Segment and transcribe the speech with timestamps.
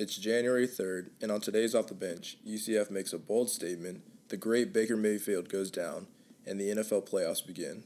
[0.00, 4.38] It's January 3rd, and on today's Off the Bench, UCF makes a bold statement, the
[4.38, 6.06] great Baker Mayfield goes down,
[6.46, 7.84] and the NFL playoffs begin.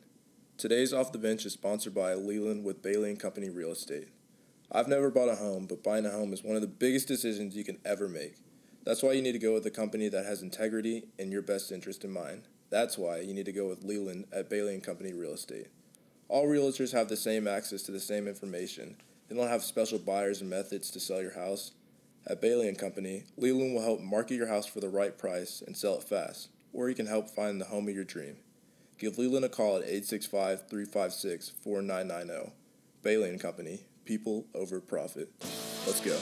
[0.56, 4.10] Today's Off the Bench is sponsored by Leland with Bailey and Company Real Estate.
[4.70, 7.56] I've never bought a home, but buying a home is one of the biggest decisions
[7.56, 8.36] you can ever make.
[8.84, 11.72] That's why you need to go with a company that has integrity and your best
[11.72, 12.42] interest in mind.
[12.70, 15.66] That's why you need to go with Leland at Bailey and Company Real Estate.
[16.28, 18.98] All realtors have the same access to the same information.
[19.28, 21.72] They don't have special buyers and methods to sell your house.
[22.26, 25.76] At Bailey and Company, Leland will help market your house for the right price and
[25.76, 28.38] sell it fast, or you can help find the home of your dream.
[28.98, 32.52] Give Leland a call at 865-356-4990.
[33.02, 35.28] Bailey and Company, people over profit.
[35.86, 36.18] Let's go.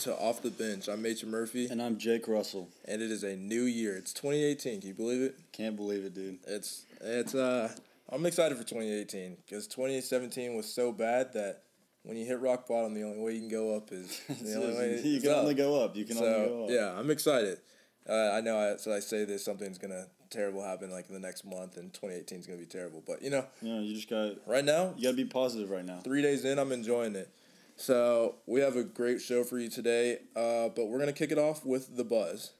[0.00, 0.88] To Off the Bench.
[0.88, 2.68] I'm Major Murphy, And I'm Jake Russell.
[2.84, 3.96] and it is a new year.
[3.96, 4.80] It's 2018.
[4.80, 5.36] Can you believe it?
[5.52, 6.38] Can't believe it, dude.
[6.46, 7.72] It's it's uh
[8.10, 11.62] I'm excited for 2018 because 2017 was so bad that
[12.04, 14.74] when you hit rock bottom, the only way you can go up is the only
[14.76, 15.36] way you can up.
[15.38, 15.96] only go up.
[15.96, 16.70] You can only go So up.
[16.70, 17.58] yeah, I'm excited.
[18.08, 18.56] Uh, I know.
[18.56, 21.92] I, so I say this, something's gonna terrible happen like in the next month, and
[21.92, 23.02] 2018 is gonna be terrible.
[23.06, 25.84] But you know, Yeah, you just got right now, you got to be positive right
[25.84, 25.98] now.
[26.04, 27.28] three days in, I'm enjoying it.
[27.78, 31.38] So we have a great show for you today, uh, but we're gonna kick it
[31.38, 32.50] off with the buzz.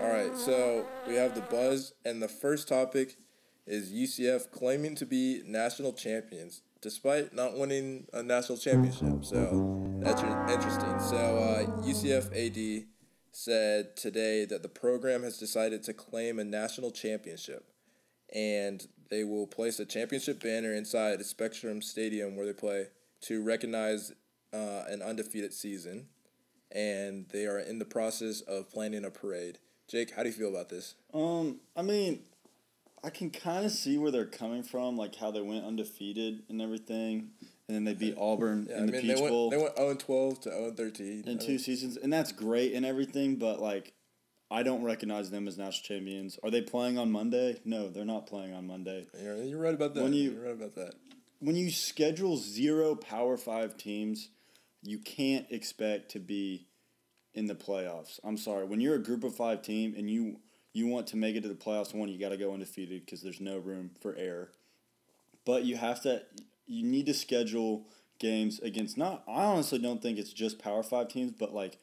[0.00, 3.18] All right, so we have the buzz, and the first topic
[3.66, 9.22] is UCF claiming to be national champions despite not winning a national championship.
[9.26, 10.98] So that's interesting.
[10.98, 12.86] So uh, UCF AD
[13.30, 17.66] said today that the program has decided to claim a national championship
[18.34, 22.86] and they will place a championship banner inside Spectrum Stadium where they play
[23.22, 24.12] to recognize
[24.52, 26.06] uh, an undefeated season.
[26.72, 29.58] And they are in the process of planning a parade.
[29.88, 30.94] Jake, how do you feel about this?
[31.12, 32.20] Um, I mean,
[33.02, 36.62] I can kind of see where they're coming from, like how they went undefeated and
[36.62, 37.30] everything,
[37.66, 39.56] and then they beat Auburn Yeah, in I the mean, Peach they went, Bowl they
[39.56, 41.24] went 0 12 to 0 13.
[41.26, 43.34] in two seasons, and that's great and everything.
[43.34, 43.92] But like,
[44.48, 46.38] I don't recognize them as national champions.
[46.44, 47.60] Are they playing on Monday?
[47.64, 49.06] No, they're not playing on Monday.
[49.20, 50.04] You're, you're right about that.
[50.04, 50.94] When you- you're right about that.
[51.40, 54.28] When you schedule zero Power Five teams,
[54.82, 56.66] you can't expect to be
[57.34, 58.20] in the playoffs.
[58.24, 58.64] I'm sorry.
[58.64, 60.36] When you're a Group of Five team and you
[60.72, 63.22] you want to make it to the playoffs, one you got to go undefeated because
[63.22, 64.50] there's no room for error.
[65.44, 66.22] But you have to.
[66.66, 67.88] You need to schedule
[68.20, 69.24] games against not.
[69.26, 71.78] I honestly don't think it's just Power Five teams, but like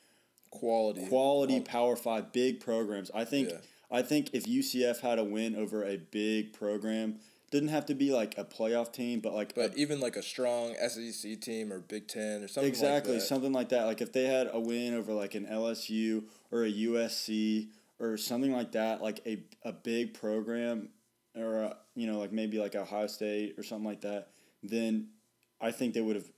[0.49, 1.05] Quality.
[1.07, 3.11] quality Power Five big programs.
[3.13, 3.57] I think Yeah.
[3.89, 7.19] I think if UCF had a win over a big program,
[7.49, 10.23] didn't have to be like a playoff team, but like a But even like a
[10.23, 13.27] strong SEC team or Big Ten or something exactly like that.
[13.27, 13.85] something like that.
[13.85, 17.69] Like if they had a win over like an LSU or a USC
[17.99, 20.89] or something like that, like a a big program
[21.35, 24.29] or a, you know like maybe like Ohio State or something like that,
[24.61, 25.09] then
[25.61, 26.29] I think they would have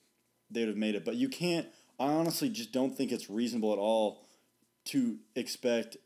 [0.51, 1.05] they would have made it.
[1.05, 1.67] But you can't.
[1.99, 4.21] I honestly just don't think it's reasonable at all
[4.85, 5.97] to expect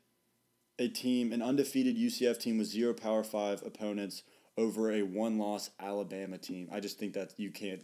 [0.80, 4.24] a team, an undefeated UCF team with zero Power Five opponents
[4.58, 6.70] over a one loss Alabama team.
[6.72, 7.82] I just think that you can't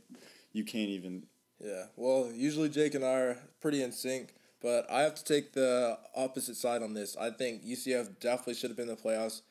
[0.53, 1.23] you can't even
[1.59, 1.85] Yeah.
[1.95, 5.97] Well, usually Jake and I are pretty in sync, but I have to take the
[6.15, 7.17] opposite side on this.
[7.17, 9.41] I think UCF definitely should have been in the playoffs,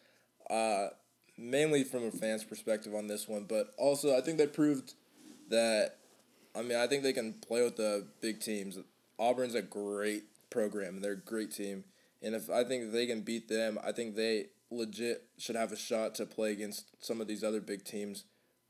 [0.49, 0.89] uh,
[1.37, 4.95] mainly from a fan's perspective on this one, but also I think they proved
[5.50, 5.97] that.
[6.55, 8.79] I mean, I think they can play with the big teams.
[9.19, 11.85] Auburn's a great program, they're a great team.
[12.23, 15.77] And if I think they can beat them, I think they legit should have a
[15.77, 18.25] shot to play against some of these other big teams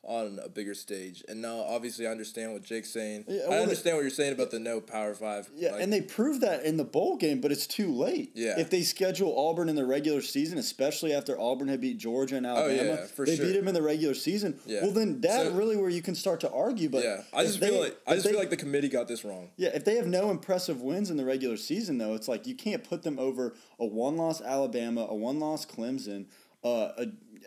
[0.08, 1.22] on a bigger stage.
[1.28, 3.26] And now, obviously, I understand what Jake's saying.
[3.28, 5.50] Yeah, I well, understand what you're saying about the no Power Five.
[5.54, 8.30] Yeah, like- and they proved that in the bowl game, but it's too late.
[8.34, 8.58] Yeah.
[8.58, 12.46] If they schedule Auburn in the regular season, especially after Auburn had beat Georgia and
[12.46, 13.44] Alabama, Oh, yeah, for they sure.
[13.46, 14.58] beat them in the regular season.
[14.66, 14.82] Yeah.
[14.82, 16.88] Well, then that's So- really where you can start to argue.
[16.88, 19.08] But yeah, I just they- feel like I just they- feel like the committee got
[19.08, 19.50] this wrong.
[19.58, 22.54] yeah, if they have no impressive wins in the regular season, though, it's like you
[22.54, 26.24] can't put them over a one-loss Alabama, a one-loss Clemson,
[26.64, 27.06] uh, a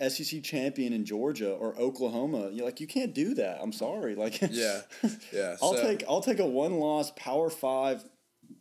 [0.09, 2.49] SEC champion in Georgia or Oklahoma.
[2.51, 3.59] You're like you can't do that.
[3.61, 4.15] I'm sorry.
[4.15, 4.81] Like Yeah,
[5.31, 5.57] yeah.
[5.61, 8.03] I'll so- take I'll take a one loss Power Five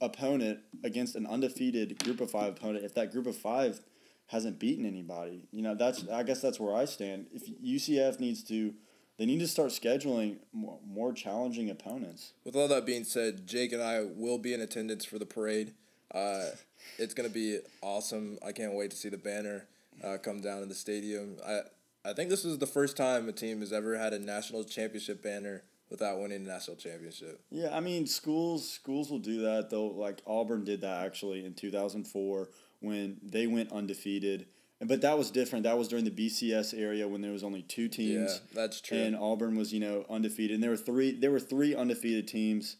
[0.00, 3.80] opponent against an undefeated Group of Five opponent if that Group of Five
[4.26, 5.48] hasn't beaten anybody.
[5.50, 7.26] You know that's I guess that's where I stand.
[7.32, 8.72] If UCF needs to,
[9.18, 12.32] they need to start scheduling more, more challenging opponents.
[12.44, 15.74] With all that being said, Jake and I will be in attendance for the parade.
[16.14, 16.50] Uh,
[16.98, 18.38] it's gonna be awesome.
[18.44, 19.66] I can't wait to see the banner.
[20.02, 21.36] Uh, come down to the stadium.
[21.46, 21.60] I
[22.04, 25.22] I think this is the first time a team has ever had a national championship
[25.22, 27.42] banner without winning a national championship.
[27.50, 29.86] Yeah, I mean schools schools will do that though.
[29.86, 32.48] Like Auburn did that actually in two thousand four
[32.80, 34.46] when they went undefeated.
[34.82, 35.64] But that was different.
[35.64, 38.32] That was during the BCS area when there was only two teams.
[38.32, 38.96] Yeah, that's true.
[38.96, 40.54] And Auburn was you know undefeated.
[40.54, 41.12] And there were three.
[41.12, 42.76] There were three undefeated teams.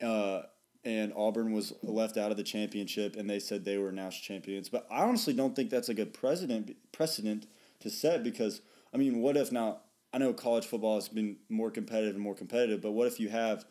[0.00, 0.42] Uh,
[0.84, 4.68] and Auburn was left out of the championship, and they said they were national champions.
[4.68, 7.46] But I honestly don't think that's a good precedent precedent
[7.80, 8.60] to set because
[8.92, 9.80] I mean, what if now?
[10.12, 13.30] I know college football has been more competitive and more competitive, but what if you
[13.30, 13.64] have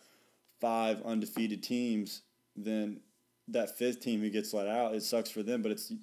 [0.59, 2.23] five undefeated teams?
[2.55, 3.01] Then
[3.47, 5.61] that fifth team who gets let out, it sucks for them.
[5.61, 5.93] But it's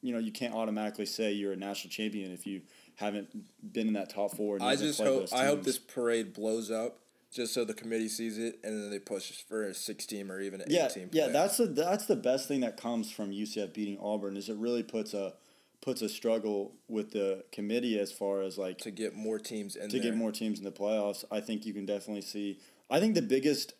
[0.00, 2.62] you know you can't automatically say you're a national champion if you
[2.96, 3.28] haven't
[3.72, 4.58] been in that top four.
[4.62, 7.00] I just hope I hope this parade blows up
[7.34, 10.40] just so the committee sees it and then they push for a six team or
[10.40, 11.10] even an yeah, eight team.
[11.12, 14.56] Yeah, that's the that's the best thing that comes from UCF beating Auburn is it
[14.56, 15.34] really puts a
[15.82, 19.90] puts a struggle with the committee as far as like to get more teams in
[19.90, 20.12] to there.
[20.12, 21.24] get more teams in the playoffs.
[21.30, 22.60] I think you can definitely see.
[22.88, 23.74] I think the biggest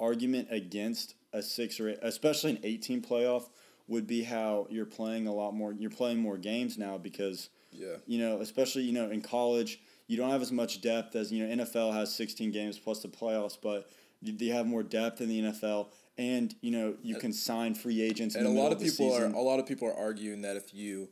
[0.00, 3.48] argument against a six or eight, especially an eighteen playoff
[3.86, 5.72] would be how you're playing a lot more.
[5.72, 10.16] You're playing more games now because yeah, you know, especially you know in college you
[10.16, 11.64] don't have as much depth as you know.
[11.64, 13.90] NFL has sixteen games plus the playoffs, but
[14.22, 15.88] they have more depth in the NFL,
[16.18, 18.34] and you know you can sign free agents.
[18.34, 21.08] And a lot of people are a lot of people are arguing that if you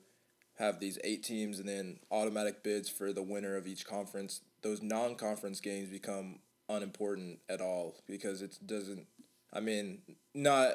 [0.57, 4.83] have these eight teams and then automatic bids for the winner of each conference, those
[4.83, 6.39] non-conference games become
[6.69, 9.07] unimportant at all because it doesn't.
[9.53, 10.03] I mean,
[10.35, 10.75] not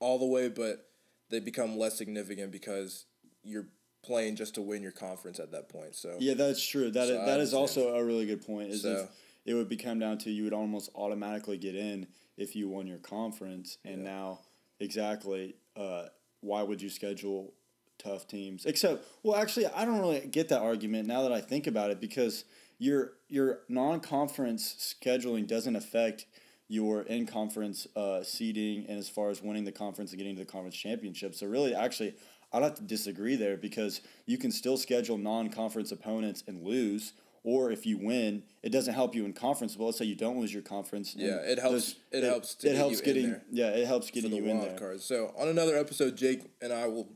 [0.00, 0.86] all the way, but
[1.30, 3.06] they become less significant because
[3.42, 3.68] you're
[4.02, 5.94] playing just to win your conference at that point.
[5.94, 6.90] So yeah, that's true.
[6.90, 8.70] That so is, that is also a really good point.
[8.70, 9.08] Is so, if
[9.44, 12.06] it would become down to you would almost automatically get in
[12.36, 14.10] if you won your conference, and yeah.
[14.10, 14.40] now
[14.80, 16.04] exactly uh,
[16.40, 17.52] why would you schedule
[17.98, 18.64] tough teams?
[18.64, 22.00] Except, well, actually, I don't really get that argument now that I think about it
[22.00, 22.44] because
[22.78, 26.26] your your non conference scheduling doesn't affect
[26.68, 30.44] your in conference uh, seeding and as far as winning the conference and getting to
[30.44, 31.34] the conference championship.
[31.34, 32.14] So really, actually,
[32.52, 37.12] I'd have to disagree there because you can still schedule non-conference opponents and lose,
[37.44, 39.76] or if you win, it doesn't help you in conference.
[39.76, 41.14] Well, let's say you don't lose your conference.
[41.16, 41.96] Yeah, it helps.
[42.10, 42.64] It, it, helps.
[42.64, 43.40] it helps getting.
[43.50, 44.78] Yeah, it helps getting you in there.
[44.78, 45.04] Cards.
[45.04, 47.08] So on another episode, Jake and I will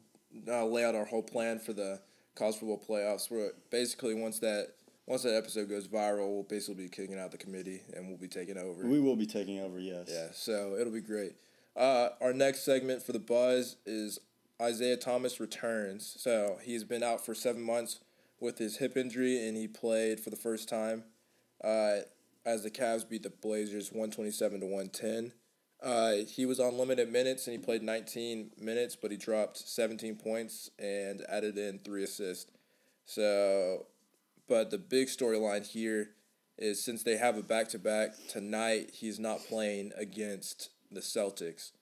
[0.47, 2.01] uh, lay out our whole plan for the
[2.35, 3.31] college football playoffs.
[3.31, 4.69] Where basically once that
[5.07, 8.29] once that episode goes viral, we'll basically be kicking out the committee and we'll be
[8.29, 8.87] taking over.
[8.87, 9.79] We will be taking over.
[9.79, 10.09] Yes.
[10.11, 10.29] Yeah.
[10.33, 11.33] So it'll be great.
[11.77, 14.19] Uh, our next segment for the buzz is
[14.63, 16.17] Isaiah Thomas returns.
[16.19, 18.01] So he's been out for seven months
[18.41, 21.05] with his hip injury, and he played for the first time
[21.65, 21.99] uh,
[22.47, 25.33] as the Cavs beat the Blazers 127 to 110.
[25.83, 30.15] Uh, he was on limited minutes and he played 19 minutes, but he dropped 17
[30.15, 32.51] points and added in three assists.
[33.05, 33.87] So,
[34.49, 36.11] but the big storyline here
[36.57, 41.73] is since they have a back to back tonight, he's not playing against the Celtics.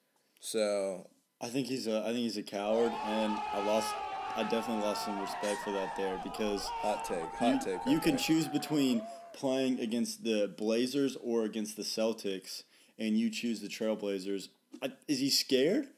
[0.40, 1.06] So
[1.40, 3.94] I think he's a I think he's a coward, and I lost.
[4.36, 7.86] I definitely lost some respect for that there because hot take, hot you, take.
[7.86, 9.02] You can choose between
[9.32, 12.62] playing against the Blazers or against the Celtics,
[12.98, 14.48] and you choose the Trailblazers.
[14.82, 15.88] I, is he scared?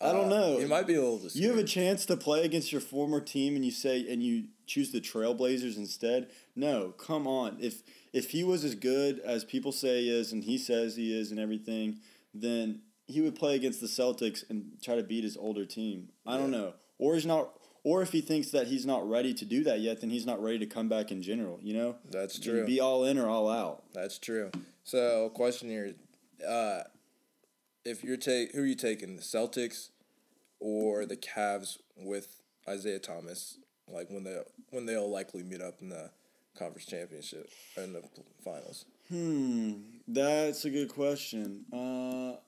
[0.00, 0.58] I don't uh, know.
[0.58, 1.28] He might be a little.
[1.32, 4.44] You have a chance to play against your former team, and you say, and you
[4.66, 6.28] choose the Trailblazers instead.
[6.54, 7.56] No, come on.
[7.60, 11.18] If if he was as good as people say he is, and he says he
[11.18, 12.00] is, and everything,
[12.34, 16.08] then he would play against the Celtics and try to beat his older team.
[16.26, 16.38] I yeah.
[16.38, 16.74] don't know.
[16.98, 17.50] Or he's not
[17.86, 20.42] or if he thinks that he's not ready to do that yet, then he's not
[20.42, 21.94] ready to come back in general, you know?
[22.10, 22.66] That's true.
[22.66, 23.84] Be all in or all out.
[23.94, 24.50] That's true.
[24.82, 25.94] So, question here,
[26.44, 26.80] uh,
[27.84, 29.90] if you're take who are you taking, the Celtics
[30.58, 33.58] or the Cavs with Isaiah Thomas?
[33.88, 34.36] Like when they
[34.70, 36.10] when they'll likely meet up in the
[36.58, 38.02] conference championship in the
[38.44, 38.84] finals.
[39.08, 39.74] Hmm,
[40.08, 41.64] that's a good question.
[41.72, 42.40] Uh,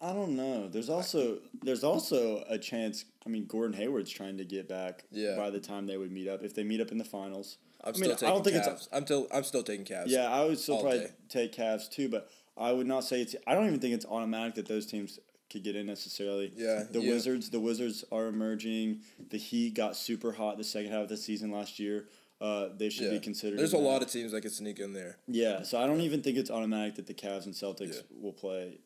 [0.00, 0.68] I don't know.
[0.68, 3.04] There's also there's also a chance.
[3.24, 5.04] I mean, Gordon Hayward's trying to get back.
[5.10, 5.36] Yeah.
[5.36, 7.88] By the time they would meet up, if they meet up in the finals, I'm
[7.88, 8.72] I mean, still taking I don't think Cavs.
[8.72, 10.04] It's, I'm still I'm still taking Cavs.
[10.08, 11.10] Yeah, I would still probably day.
[11.28, 13.34] take Cavs too, but I would not say it's.
[13.46, 15.18] I don't even think it's automatic that those teams
[15.50, 16.52] could get in necessarily.
[16.56, 16.84] Yeah.
[16.90, 17.12] The yeah.
[17.12, 19.00] Wizards, the Wizards are emerging.
[19.30, 22.06] The Heat got super hot the second half of the season last year.
[22.38, 23.12] Uh, they should yeah.
[23.12, 23.58] be considered.
[23.58, 25.16] There's a lot of teams that could sneak in there.
[25.26, 28.00] Yeah, so I don't even think it's automatic that the Cavs and Celtics yeah.
[28.20, 28.78] will play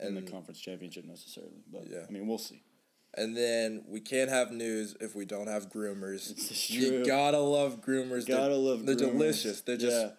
[0.00, 1.62] in the conference championship necessarily.
[1.70, 2.04] But yeah.
[2.08, 2.62] I mean, we'll see.
[3.14, 6.70] And then we can't have news if we don't have groomers.
[6.70, 8.26] You gotta love groomers.
[8.26, 8.86] Gotta they're, love.
[8.86, 9.12] They're groomers.
[9.12, 9.60] delicious.
[9.62, 10.10] They're just yeah.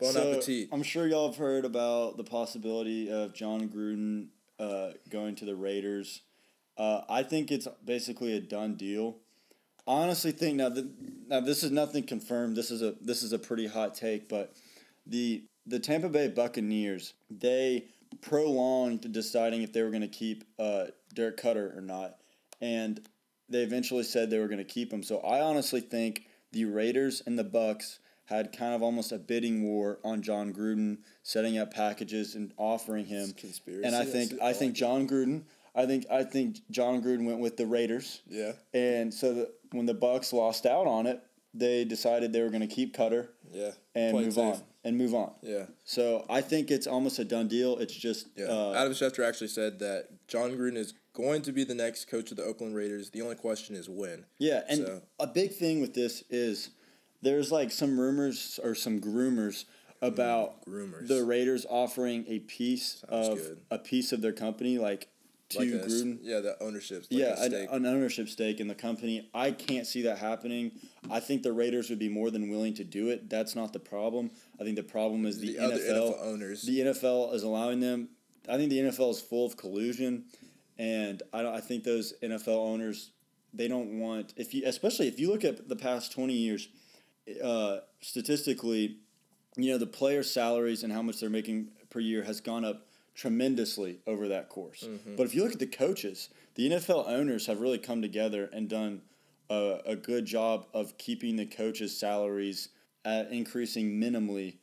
[0.00, 0.68] bon so, appetit.
[0.72, 5.54] I'm sure y'all have heard about the possibility of John Gruden uh, going to the
[5.54, 6.22] Raiders.
[6.78, 9.18] Uh, I think it's basically a done deal.
[9.86, 10.88] I honestly think now that
[11.28, 12.56] now this is nothing confirmed.
[12.56, 14.54] This is a this is a pretty hot take, but
[15.06, 17.86] the the Tampa Bay Buccaneers they
[18.20, 22.16] prolonged deciding if they were going to keep uh, Dirk Koetter or not,
[22.60, 23.00] and
[23.48, 25.02] they eventually said they were going to keep him.
[25.02, 29.64] So I honestly think the Raiders and the Bucs had kind of almost a bidding
[29.64, 33.32] war on John Gruden, setting up packages and offering him.
[33.32, 33.84] Conspiracy.
[33.86, 35.42] And I think I, I think like John Gruden.
[35.74, 38.52] I think I think John Gruden went with the Raiders, Yeah.
[38.74, 41.22] and so that when the Bucs lost out on it,
[41.54, 43.70] they decided they were going to keep Cutter Yeah.
[43.94, 44.56] and move safe.
[44.56, 45.32] on and move on.
[45.42, 45.66] Yeah.
[45.84, 47.78] So I think it's almost a done deal.
[47.78, 48.46] It's just Yeah.
[48.46, 52.30] uh, Adam Schefter actually said that John Gruden is going to be the next coach
[52.30, 53.10] of the Oakland Raiders.
[53.10, 54.24] The only question is when.
[54.38, 56.70] Yeah, and So- a big thing with this is
[57.22, 59.64] there's like some rumors or some groomers
[60.00, 61.08] about groomers.
[61.08, 63.60] the Raiders offering a piece Sounds of good.
[63.70, 65.08] a piece of their company, like
[65.50, 66.18] to Like a Gruden.
[66.22, 67.06] yeah, the ownership.
[67.10, 67.68] Like yeah, an, stake.
[67.70, 69.28] an ownership stake in the company.
[69.34, 70.72] I can't see that happening.
[71.10, 73.28] I think the Raiders would be more than willing to do it.
[73.28, 74.30] That's not the problem.
[74.60, 75.90] I think the problem is the, the NFL.
[75.90, 76.62] NFL owners.
[76.62, 78.08] The NFL is allowing them.
[78.48, 80.24] I think the NFL is full of collusion,
[80.78, 83.10] and I don't, I think those NFL owners
[83.52, 86.68] they don't want if you especially if you look at the past twenty years,
[87.42, 88.98] uh, statistically,
[89.56, 92.86] you know the player salaries and how much they're making per year has gone up
[93.14, 94.88] tremendously over that course.
[95.16, 98.68] But if you look at the coaches, the NFL owners have really come together and
[98.68, 99.02] done
[99.50, 102.68] a, a good job of keeping the coaches' salaries
[103.04, 104.56] at increasing minimally,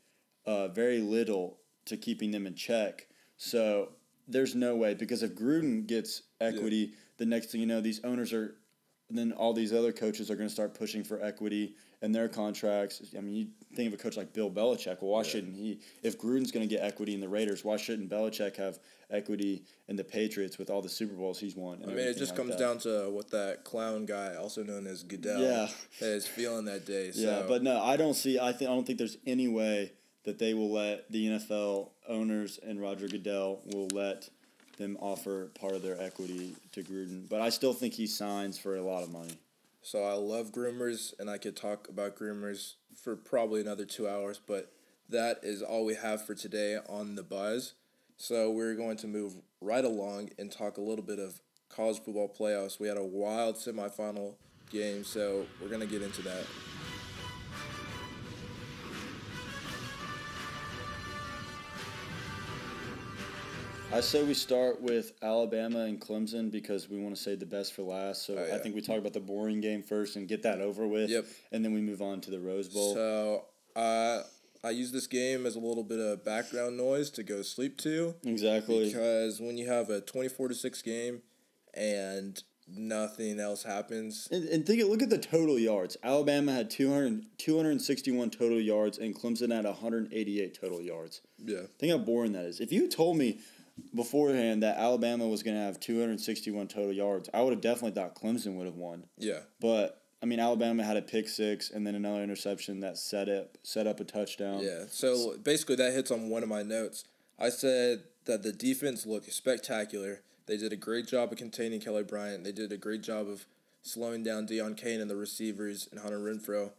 [0.46, 3.08] uh, very little to keeping them in check.
[3.38, 3.90] So
[4.28, 8.34] there's no way because if Gruden gets equity, the next thing you know, these owners
[8.34, 8.56] are,
[9.10, 13.02] then all these other coaches are going to start pushing for equity in their contracts.
[13.18, 15.02] I mean, you think of a coach like Bill Belichick.
[15.02, 15.80] Well, why shouldn't he?
[16.04, 19.96] If Gruden's going to get equity in the Raiders, why shouldn't Belichick have equity in
[19.96, 21.82] the Patriots with all the Super Bowls he's won?
[21.82, 22.60] and I mean, it just like comes that?
[22.60, 25.68] down to what that clown guy, also known as Goodell, Yeah.
[26.02, 27.12] is feeling that day.
[27.18, 27.22] So.
[27.22, 28.38] Yeah, but no, I don't see.
[28.40, 29.94] I think I don't think there's any way
[30.26, 34.30] that they will let the NFL owners and Roger Goodell will let
[34.78, 37.28] them offer part of their equity to Gruden.
[37.30, 39.34] But I still think he signs for a lot of money.
[39.82, 44.42] So I love groomers, and I could talk about groomers for probably another two hours,
[44.46, 44.72] but
[45.10, 47.74] that is all we have for today on the buzz.
[48.18, 52.28] So we're going to move right along and talk a little bit of college football
[52.28, 52.80] playoffs.
[52.80, 54.36] We had a wild semifinal
[54.70, 56.44] game, so we're gonna get into that.
[63.92, 67.74] I say we start with Alabama and Clemson because we want to save the best
[67.74, 68.26] for last.
[68.26, 70.86] So Oh, I think we talk about the boring game first and get that over
[70.86, 71.10] with.
[71.10, 71.26] Yep.
[71.52, 72.94] And then we move on to the Rose Bowl.
[72.94, 74.24] So uh,
[74.64, 78.14] I use this game as a little bit of background noise to go sleep to.
[78.26, 78.88] exactly.
[78.88, 81.22] Because when you have a 24 to 6 game
[81.74, 85.96] and nothing else happens, And, and think, look at the total yards.
[86.04, 91.22] Alabama had 200, 261 total yards, and Clemson had 188 total yards.
[91.44, 91.62] yeah.
[91.80, 92.60] Think how boring that is.
[92.60, 93.40] If you told me
[93.94, 98.16] beforehand that Alabama was going to have 261 total yards, I would have definitely thought
[98.16, 99.06] Clemson would have won.
[99.18, 99.40] Yeah.
[99.60, 103.58] But I mean, Alabama had a pick six and then another interception that set up
[103.64, 104.62] set up a touchdown.
[104.62, 104.86] Yeah.
[104.90, 107.06] So basically, that hits on one of my notes.
[107.40, 110.22] I said that the defense looked spectacular.
[110.48, 112.44] They did a great job of containing Kelly Bryant.
[112.44, 113.46] They did a great job of
[113.84, 116.72] slowing down Deon Cain and the receivers and Hunter Renfrow.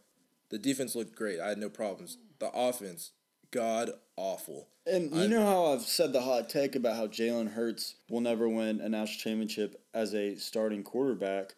[0.49, 1.39] The defense looked great.
[1.39, 2.17] I had no problems.
[2.39, 3.11] The offense,
[3.51, 4.67] god awful.
[4.85, 8.49] And you know how I've said the hot take about how Jalen Hurts will never
[8.49, 11.53] win a national championship as a starting quarterback.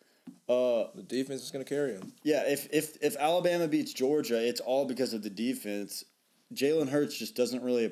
[0.50, 2.14] Uh, The defense is going to carry him.
[2.24, 6.04] yeah, if, if if Alabama beats Georgia, it's all because of the defense.
[6.54, 7.90] Jalen Hurts just doesn't really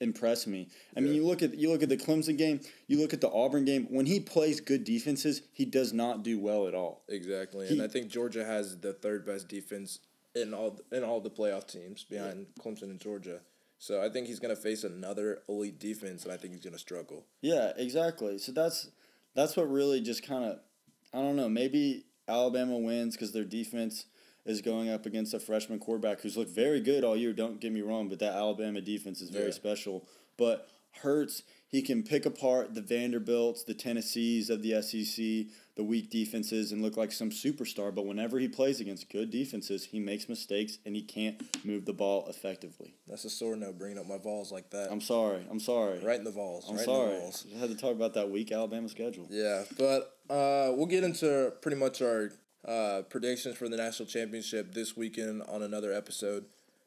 [0.00, 0.68] impress me.
[0.94, 1.20] I mean, Yeah.
[1.20, 3.86] you look at you look at the Clemson game, you look at the Auburn game.
[3.88, 7.04] When he plays good defenses, he does not do well at all.
[7.08, 9.98] Exactly, He- and I think Georgia has the third best defense
[10.34, 13.40] in all in all the playoff teams behind Clemson and Georgia.
[13.78, 16.72] So I think he's going to face another elite defense, and I think he's going
[16.72, 17.24] to struggle.
[17.40, 18.38] Yeah, exactly.
[18.38, 18.88] So that's
[19.34, 20.60] that's what really just kind of
[21.12, 21.48] I don't know.
[21.48, 24.06] Maybe Alabama wins because their defense
[24.44, 27.32] is going up against a freshman quarterback who's looked very good all year.
[27.32, 29.52] Don't get me wrong, but that Alabama defense is very Yeah.
[29.52, 30.06] special.
[30.36, 30.68] But
[31.02, 31.42] Hurts,
[31.72, 36.82] he can pick apart the Vanderbilts, the Tennessees of the SEC, the weak defenses, and
[36.82, 37.94] look like some superstar.
[37.94, 41.94] But whenever he plays against good defenses, he makes mistakes and he can't move the
[41.94, 42.94] ball effectively.
[43.08, 44.92] That's a sore note, bringing up my Vols like that.
[44.92, 45.46] I'm sorry.
[45.50, 45.98] I'm sorry.
[46.00, 46.66] right in the Vols.
[46.68, 47.08] I'm right sorry.
[47.08, 47.46] In the Vols.
[47.56, 49.26] I had to talk about that weak Alabama schedule.
[49.30, 52.32] Yeah, but uh, we'll get into pretty much our
[52.68, 56.44] uh, predictions for the national championship this weekend on another episode.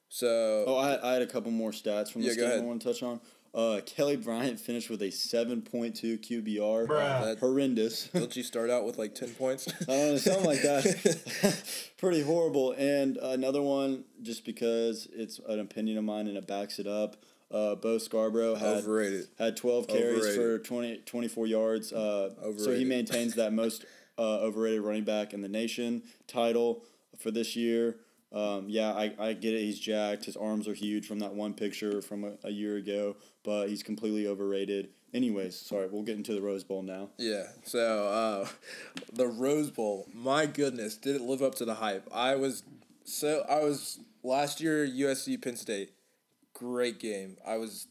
[0.09, 2.83] So Oh, I, I had a couple more stats from this go game I want
[2.83, 3.19] to touch on.
[3.55, 6.87] Uh, Kelly Bryant finished with a 7.2 QBR.
[6.89, 8.07] That- Horrendous.
[8.13, 9.67] Don't you start out with like ten points?
[9.83, 11.63] I don't know, something like that.
[11.97, 12.73] Pretty horrible.
[12.73, 17.15] And another one, just because it's an opinion of mine and it backs it up.
[17.49, 19.27] Uh, Bo Scarborough had Overrated.
[19.39, 20.35] had 12 carries Overrated.
[20.35, 21.93] for 20, 24 yards.
[21.93, 23.85] Uh, so he maintains that most
[24.17, 26.83] uh, overrated running back in the nation title
[27.17, 27.97] for this year.
[28.35, 29.61] Um, yeah, I, I get it.
[29.61, 30.25] He's jacked.
[30.25, 33.81] His arms are huge from that one picture from a, a year ago, but he's
[33.81, 34.89] completely overrated.
[35.13, 37.09] Anyways, sorry, we'll get into the Rose Bowl now.
[37.17, 37.45] Yeah.
[37.63, 38.47] So uh,
[39.13, 42.09] the Rose Bowl, my goodness, did it live up to the hype?
[42.13, 42.63] I was
[43.05, 45.93] so I was last year USC Penn State,
[46.53, 47.37] great game.
[47.47, 47.87] I was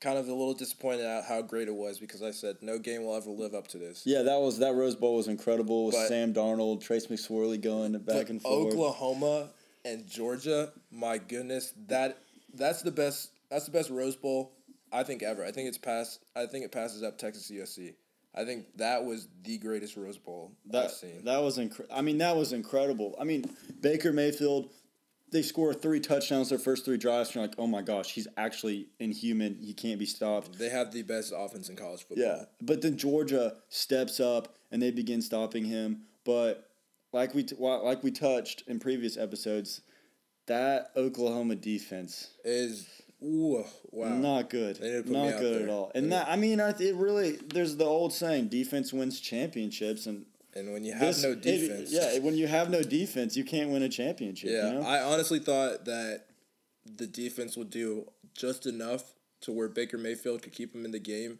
[0.00, 3.04] kind of a little disappointed at how great it was because I said no game
[3.04, 4.04] will ever live up to this.
[4.06, 8.30] Yeah, that was that Rose Bowl was incredible with Sam Darnold, Trace McSorley going back
[8.30, 8.72] and forth.
[8.72, 9.50] Oklahoma
[9.84, 12.18] and Georgia, my goodness, that
[12.54, 13.30] that's the best.
[13.50, 14.52] That's the best Rose Bowl
[14.92, 15.44] I think ever.
[15.44, 16.20] I think it's passed.
[16.36, 17.94] I think it passes up Texas USC.
[18.34, 21.24] I think that was the greatest Rose Bowl That I've seen.
[21.24, 21.58] that was
[21.92, 23.14] I mean, that was incredible.
[23.20, 23.44] I mean,
[23.82, 24.70] Baker Mayfield,
[25.30, 27.28] they score three touchdowns their first three drives.
[27.30, 29.58] And you're like, oh my gosh, he's actually inhuman.
[29.60, 30.58] He can't be stopped.
[30.58, 32.24] They have the best offense in college football.
[32.24, 36.02] Yeah, but then Georgia steps up and they begin stopping him.
[36.24, 36.70] But
[37.12, 39.80] like we t- like we touched in previous episodes,
[40.46, 42.88] that Oklahoma defense Is
[43.24, 44.08] ooh wow.
[44.16, 45.62] not good, didn't put me not good there.
[45.64, 45.92] at all.
[45.94, 50.26] And that I mean, I it really there's the old saying, defense wins championships, and
[50.54, 53.44] and when you have this- no it- defense, yeah, when you have no defense, you
[53.44, 54.50] can't win a championship.
[54.50, 54.68] yeah.
[54.72, 54.86] you know?
[54.86, 56.26] I honestly thought that
[56.84, 60.98] the defense would do just enough to where Baker Mayfield could keep him in the
[60.98, 61.38] game,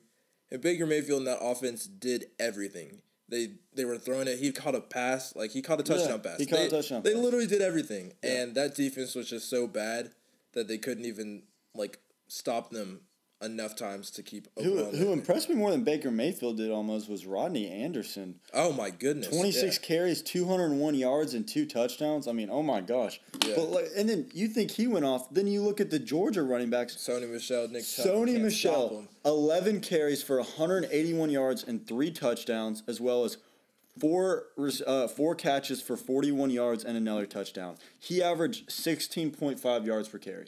[0.50, 3.00] and Baker Mayfield in that offense did everything.
[3.32, 4.38] They they were throwing it.
[4.38, 6.38] He caught a pass, like he caught a touchdown pass.
[6.38, 7.22] he caught a They- touchdown They pass.
[7.22, 10.10] literally did everything, and that defense was just so bad
[10.52, 11.98] that they couldn't even like
[12.28, 13.00] stop them
[13.42, 14.48] enough times to keep.
[14.56, 15.12] who Oklahoma who in.
[15.18, 18.40] impressed me more than Baker Mayfield did almost was Rodney Anderson.
[18.54, 19.28] Oh my goodness!
[19.28, 19.86] Twenty six yeah.
[19.86, 22.28] carries, two hundred and one yards, and two touchdowns.
[22.28, 23.20] I mean, oh my gosh!
[23.44, 23.54] Yeah.
[23.56, 25.28] But like, and then you think he went off.
[25.30, 26.96] Then you look at the Georgia running backs.
[26.96, 27.82] Sony Michel, Nick.
[27.82, 33.24] Sony Michel, eleven carries for one hundred eighty one yards and three touchdowns, as well
[33.24, 33.38] as
[33.98, 34.44] four
[34.86, 37.76] uh, four catches for forty one yards and another touchdown.
[37.98, 40.46] He averaged sixteen point five yards per carry,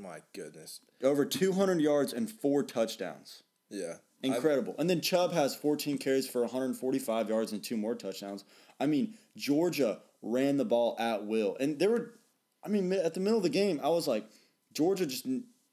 [0.00, 0.80] My goodness.
[1.02, 3.42] over two hundred yards and four touchdowns.
[3.70, 3.94] Yeah.
[4.22, 4.74] Incredible.
[4.78, 8.44] And then Chubb has 14 carries for 145 yards and two more touchdowns.
[8.78, 11.56] I mean, Georgia ran the ball at will.
[11.58, 12.14] And there were,
[12.62, 14.26] I mean, at the middle of the game, I was like,
[14.74, 15.26] Georgia just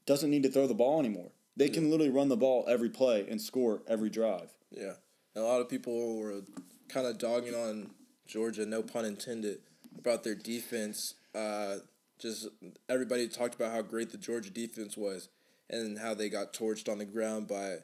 [0.06, 1.32] doesn't need to throw the ball anymore.
[1.58, 4.50] They can literally run the ball every play and score every drive.
[4.72, 4.94] Yeah.
[5.36, 6.42] And a lot of people were
[6.88, 7.90] kind of dogging on
[8.28, 9.60] Georgia, no pun intended,
[9.98, 11.16] about their defense.
[11.36, 11.78] Uh,
[12.20, 12.48] just
[12.90, 15.30] everybody talked about how great the Georgia defense was
[15.70, 17.78] and how they got torched on the ground by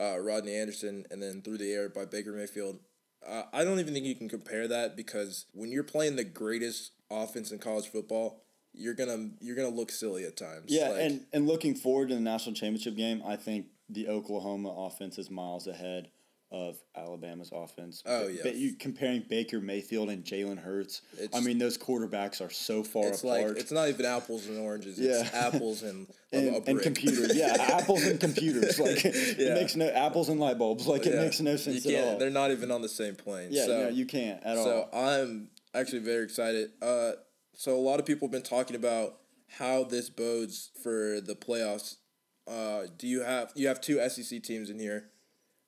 [0.00, 2.78] uh, Rodney Anderson and then through the air by Baker Mayfield.
[3.26, 6.92] Uh, I don't even think you can compare that because when you're playing the greatest
[7.10, 10.66] offense in college football, you're gonna you're gonna look silly at times.
[10.68, 14.70] Yeah, Like, and, and looking forward to the national championship game, I think the Oklahoma
[14.70, 16.08] offense is miles ahead
[16.52, 18.02] of Alabama's offense.
[18.06, 18.42] Oh, yeah.
[18.42, 21.00] ba- you comparing Baker Mayfield and Jalen Hurts.
[21.32, 23.48] I mean, those quarterbacks are so far it's apart.
[23.48, 24.98] like it's not even apples and oranges.
[24.98, 25.20] Yeah.
[25.20, 27.36] It's apples and, and, and computers.
[27.36, 28.80] Yeah, apples and computers.
[28.80, 30.86] Like it makes no apples and light bulbs.
[30.88, 31.20] Like it Yeah.
[31.22, 32.18] makes no sense at all.
[32.18, 33.48] They're not even on the same plane.
[33.52, 34.88] Yeah, so, no, you can't at so all.
[34.92, 36.70] So I'm actually very excited.
[36.82, 37.12] Uh,
[37.54, 39.18] so a lot of people have been talking about
[39.58, 41.96] how this bodes for the playoffs.
[42.48, 45.10] Uh, do you have you have two SEC teams in here?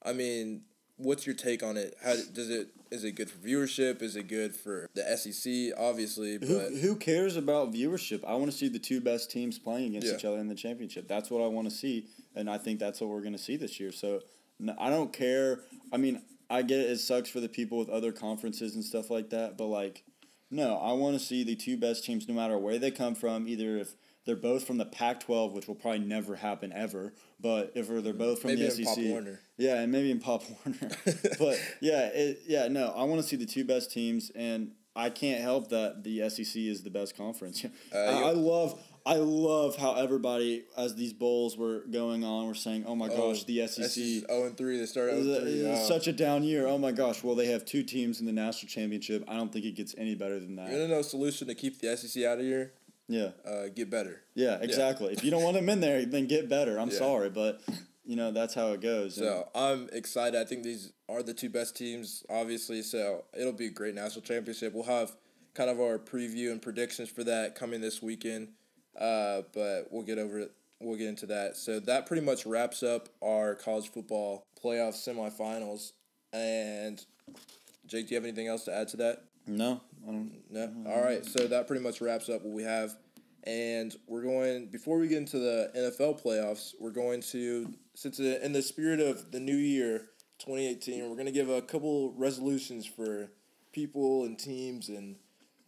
[0.05, 0.63] I mean,
[1.03, 1.97] what's your take on it?
[2.03, 4.03] How does it is it good for viewership?
[4.03, 5.73] Is it good for the SEC?
[5.79, 8.25] Obviously, but who cares about viewership?
[8.25, 10.15] I want to see the two best teams playing against Yeah.
[10.17, 11.09] each other in the championship.
[11.09, 13.57] That's what I want to see, and I think that's what we're going to see
[13.57, 13.93] this year.
[13.93, 14.21] So
[14.79, 15.61] I don't care.
[15.93, 16.91] I mean, I get it.
[16.91, 20.05] It sucks for the people with other conferences and stuff like that, but like,
[20.51, 23.49] no, I want to see the two best teams, no matter where they come from.
[23.49, 27.89] Either if they're both from the Pac-12, which will probably never happen ever, but if
[27.89, 29.41] they're both from maybe the in SEC, Pop Warner.
[29.57, 30.95] yeah, and maybe in Pop Warner.
[31.39, 35.11] but yeah, it, yeah, no, I want to see the two best teams, and I
[35.11, 37.65] can't help that the SEC is the best conference.
[37.95, 42.47] I, Uh, you- I love, I love how everybody, as these bowls were going on,
[42.47, 44.79] were saying, "Oh my gosh, the SEC." zero oh and three.
[44.79, 45.51] They started is zero a- three.
[45.63, 45.89] is Oh.
[45.89, 46.69] such a down year.
[46.69, 47.25] Oh my gosh!
[47.25, 49.25] Well, they have two teams in the national championship.
[49.27, 50.71] I don't think it gets any better than that.
[50.71, 52.75] You know, no solution to keep the SEC out of here.
[53.13, 54.23] Yeah, Uh, get better.
[54.35, 55.13] yeah, exactly.
[55.13, 56.79] If you don't want them in there, then get better.
[56.79, 56.99] I'm Yeah.
[56.99, 57.61] sorry, but
[58.05, 59.15] you know that's how it goes.
[59.15, 60.41] So I'm excited.
[60.41, 62.83] I think these are the two best teams, obviously.
[62.83, 64.73] So it'll be a great national championship.
[64.73, 65.17] We'll have
[65.55, 68.55] kind of our preview and predictions for that coming this weekend.
[68.97, 71.57] Uh, but we'll get over it we'll get into that.
[71.57, 75.93] So that pretty much wraps up our college football playoff semifinals.
[76.33, 77.05] And
[77.87, 79.23] Jake, do you have anything else to add to that?
[79.47, 80.33] No, I don't.
[80.51, 80.91] No.
[80.91, 81.25] All right.
[81.25, 82.97] So that pretty much wraps up what we have.
[83.45, 86.75] And we're going before we get into the NFL playoffs.
[86.79, 91.27] We're going to since in the spirit of the new year, twenty eighteen, we're going
[91.27, 93.31] to give a couple resolutions for
[93.73, 95.17] people and teams and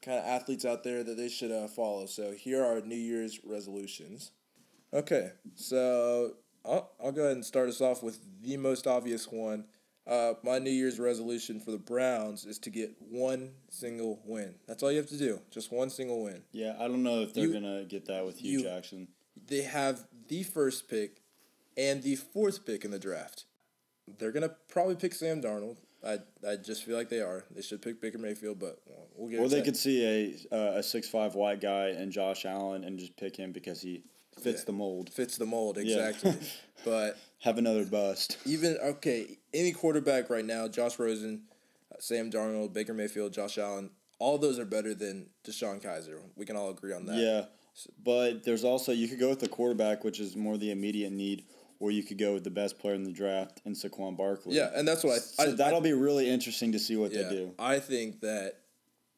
[0.03, 2.07] kind of athletes out there that they should uh, follow.
[2.07, 4.31] So here are New Year's resolutions.
[4.93, 6.35] Okay, so
[6.65, 9.65] I'll, I'll go ahead and start us off with the most obvious one.
[10.07, 14.55] Uh, my New Year's resolution for the Browns is to get one single win.
[14.67, 15.41] That's all you have to do.
[15.51, 16.43] Just one single win.
[16.53, 19.09] Yeah, I don't know if they're You- gonna get that with Hue you- Jackson.
[19.47, 21.23] They have the first pick
[21.77, 23.45] and the fourth pick in the draft.
[24.19, 25.79] They're gonna probably pick Sam Darnold.
[26.05, 27.47] I I just feel like they are.
[27.51, 29.41] They should pick Baker Mayfield, but well, we'll get.
[29.41, 30.05] Or into they could see
[30.53, 33.81] a uh, a six five white guy and Josh Allen and just pick him because
[33.81, 34.03] he
[34.41, 34.67] fits Yeah.
[34.67, 35.11] the mold.
[35.11, 36.09] fits the mold Yeah.
[36.09, 36.35] exactly.
[36.85, 38.39] but Have another bust.
[38.45, 41.43] even okay, any quarterback right now, Josh Rosen,
[41.93, 46.21] uh, Sam Darnold, Baker Mayfield, Josh Allen, all those are better than DeShone Kizer.
[46.37, 47.17] We can all agree on that.
[47.17, 47.45] Yeah,
[48.03, 51.45] but there's also you could go with the quarterback, which is more the immediate need,
[51.81, 54.55] or you could go with the best player in the draft in Saquon Barkley.
[54.57, 55.19] Yeah, and that's what I.
[55.19, 57.55] So I that'll be really interesting to see what yeah, they do.
[57.59, 58.61] I think that,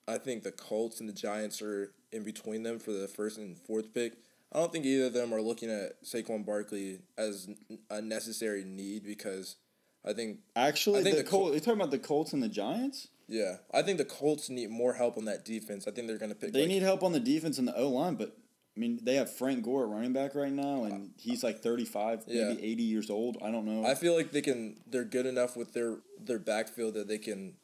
[0.09, 3.59] I think the Colts and the Giants are in between them for the first and
[3.59, 4.15] fourth pick.
[4.57, 7.47] I don't think either of them are looking at Saquon Barkley as
[7.90, 9.57] a necessary need because
[10.03, 12.49] I think Actually, I think the, the Col- you talking about the Colts and the
[12.49, 13.09] Giants?
[13.29, 15.87] yeah I think the Colts need more help on that defense.
[15.87, 16.55] I think they're gonna pick.
[16.55, 18.35] They like- need help on the defense and the O line, but
[18.75, 21.85] I mean they have Frank Gore at running back right now, and he's like thirty
[21.85, 22.49] five, Yeah.
[22.49, 23.37] maybe eighty years old.
[23.42, 23.85] I don't know.
[23.87, 24.77] I feel like they can.
[24.87, 27.57] They're good enough with their their backfield that they can.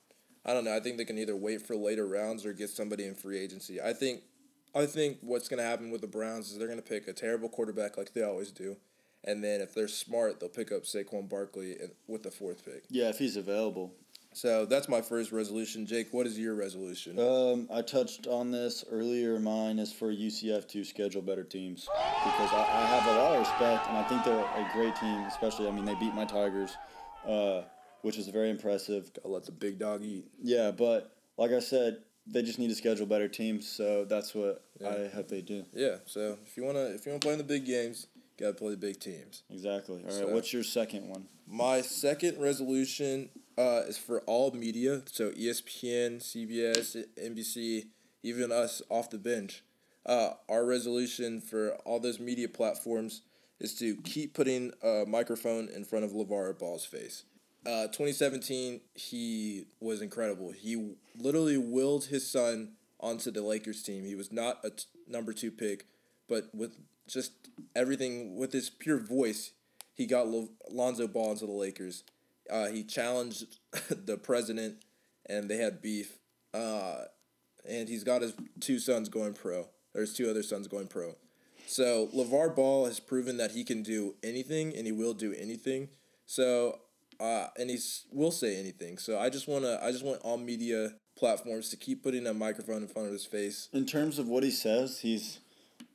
[0.45, 0.75] I don't know.
[0.77, 3.81] I think they can either wait for later rounds or get somebody in free agency.
[3.81, 4.23] I think.
[4.75, 7.13] I think what's going to happen with the Browns is they're going to pick a
[7.13, 8.77] terrible quarterback like they always do,
[9.25, 12.85] and then if they're smart, they'll pick up Saquon Barkley with the fourth pick.
[12.89, 13.93] yeah, if he's available.
[14.35, 15.85] So that's my first resolution.
[15.85, 17.19] Jake, what is your resolution?
[17.19, 19.39] Um, I touched on this earlier.
[19.39, 21.83] Mine is for UCF to schedule better teams
[22.25, 25.19] because I, I have a lot of respect and I think they're a great team.
[25.25, 26.75] Especially, I mean, they beat my Tigers,
[27.29, 27.61] uh,
[28.01, 29.13] which is very impressive.
[29.13, 30.25] Gotta let the big dog eat.
[30.43, 33.69] Yeah, but like I said, they just need to schedule better teams.
[33.69, 35.65] So that's what I hope they do.
[35.73, 35.97] Yeah.
[36.07, 38.71] So if you wanna if you wanna play in the big games, you gotta play
[38.71, 39.43] the big teams.
[39.51, 39.99] Exactly.
[39.99, 40.13] All right.
[40.13, 41.27] So- what's your second one?
[41.47, 47.89] My second resolution uh, is for all media, so ESPN, CBS, NBC,
[48.23, 49.63] even us off the bench.
[50.07, 53.21] Uh, our resolution for all those media platforms
[53.61, 57.25] is to keep putting a microphone in front of LeVar Ball's face.
[57.65, 60.51] Uh, 2017, he was incredible.
[60.51, 64.05] He literally willed his son onto the Lakers team.
[64.05, 65.87] He was not a t- number two pick,
[66.29, 66.73] but with
[67.09, 67.33] just
[67.77, 69.53] everything, with his pure voice,
[69.95, 72.05] he got Lo- Lonzo Ball into the Lakers.
[72.51, 73.59] Uh, he challenged
[73.91, 74.83] the president,
[75.27, 76.19] and they had beef.
[76.53, 77.03] Uh,
[77.69, 79.69] and he's got his two sons going pro.
[79.95, 81.15] There's two other sons going pro.
[81.67, 85.89] So LeVar Ball has proven that he can do anything, and he will do anything.
[86.27, 86.81] So,
[87.23, 88.99] uh, and he's will say anything.
[88.99, 92.83] So I just wanna, I just want all media platforms to keep putting a microphone
[92.83, 93.69] in front of his face.
[93.73, 95.39] In terms of what he says, he's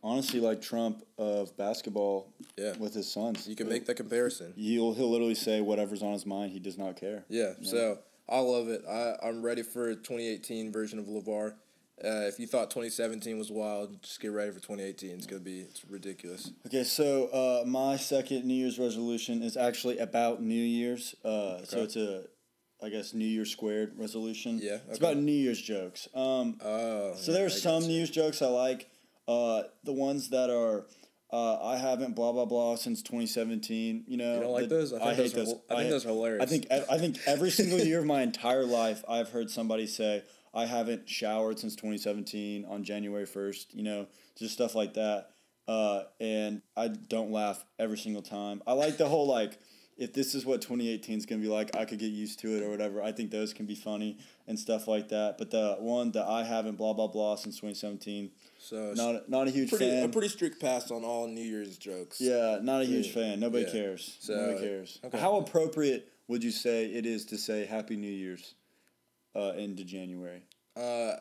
[0.03, 3.47] honestly like Trump of basketball Yeah, with his sons.
[3.47, 4.53] you can make that comparison.
[4.55, 6.51] He'll he'll literally say whatever's on his mind.
[6.53, 7.25] He does not care.
[7.29, 8.81] Yeah, so I love it.
[8.89, 11.55] I, I'm ready for a 2018 version of LeVar.
[12.03, 15.11] Uh, if you thought 2017 was wild, just get ready for 2018.
[15.11, 16.51] It's gonna be it's ridiculous.
[16.67, 21.15] Okay, so uh, my second New Year's resolution is actually about New Year's.
[21.25, 22.25] Uh, So it's a,
[22.83, 24.59] I guess, New Year's squared resolution.
[24.61, 26.07] Yeah, It's about New Year's jokes.
[26.13, 27.93] Um, Oh, so yeah, there's I some New.
[27.95, 28.89] Year's jokes I like.
[29.27, 30.85] Uh, the ones that are,
[31.33, 34.03] uh, I haven't blah blah blah since 2017.
[34.07, 34.93] You know, You don't like the- those?
[34.93, 35.55] I think I those hate are those.
[35.71, 36.43] I think those are hilarious.
[36.43, 40.21] I think I think every single year of my entire life, I've heard somebody say,
[40.53, 45.29] "I haven't showered since 2017 on January 1st." You know, just stuff like that.
[45.67, 48.61] Uh, and I don't laugh every single time.
[48.65, 49.59] I like the whole like,
[49.97, 52.63] if this is what 2018 is gonna be like, I could get used to it
[52.63, 53.01] or whatever.
[53.01, 55.37] I think those can be funny and stuff like that.
[55.37, 59.51] But the one that I haven't blah blah blah since 2017, So not not a
[59.51, 60.03] huge pretty fan.
[60.03, 62.21] a pretty strict pass on all New Year's jokes.
[62.21, 63.39] Yeah, not a huge fan.
[63.41, 63.71] Nobody yeah.
[63.71, 64.17] cares.
[64.21, 64.99] So, Nobody cares.
[65.03, 65.17] okay.
[65.19, 68.53] How appropriate would you say it is to say Happy New Year's
[69.37, 70.41] uh, into January?
[70.75, 71.13] Uh,